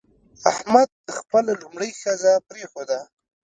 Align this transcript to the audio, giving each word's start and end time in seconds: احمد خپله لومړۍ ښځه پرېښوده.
احمد 0.51 0.89
خپله 1.17 1.51
لومړۍ 1.61 1.91
ښځه 2.01 2.31
پرېښوده. 2.47 2.99